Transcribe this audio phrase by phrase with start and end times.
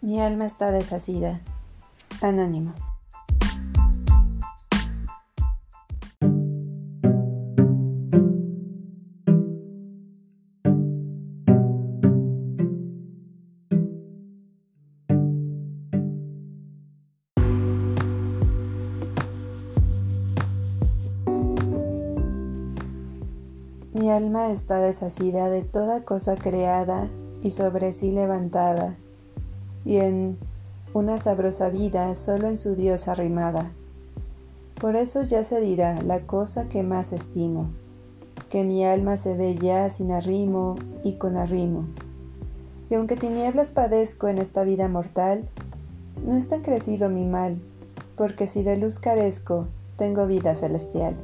[0.00, 1.40] Mi alma está deshacida.
[2.22, 2.72] Anónimo.
[23.92, 27.10] Mi alma está deshacida de toda cosa creada
[27.42, 28.96] y sobre sí levantada
[29.84, 30.38] y en
[30.94, 33.70] una sabrosa vida solo en su Dios arrimada.
[34.80, 37.68] Por eso ya se dirá la cosa que más estimo,
[38.48, 41.84] que mi alma se ve ya sin arrimo y con arrimo.
[42.90, 45.48] Y aunque tinieblas padezco en esta vida mortal,
[46.24, 47.58] no está crecido mi mal,
[48.16, 51.14] porque si de luz carezco, tengo vida celestial.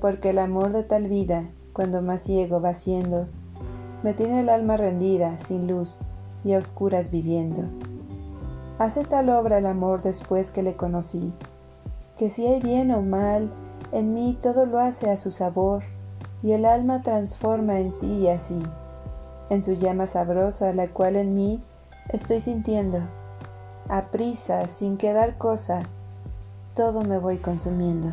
[0.00, 3.26] Porque el amor de tal vida, cuando más ciego va siendo,
[4.02, 6.00] me tiene el alma rendida, sin luz,
[6.44, 7.64] y a oscuras viviendo.
[8.78, 11.32] Hace tal obra el amor después que le conocí,
[12.18, 13.50] que si hay bien o mal,
[13.92, 15.82] en mí todo lo hace a su sabor,
[16.42, 18.60] y el alma transforma en sí y así,
[19.50, 21.62] en su llama sabrosa, la cual en mí
[22.08, 23.00] estoy sintiendo.
[23.88, 25.82] A prisa, sin quedar cosa,
[26.74, 28.12] todo me voy consumiendo.